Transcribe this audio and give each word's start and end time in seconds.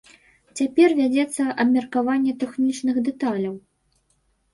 Цяпер 0.59 0.93
вядзецца 0.99 1.43
абмеркаванне 1.63 2.33
тэхнічных 2.45 2.95
дэталяў. 3.11 3.53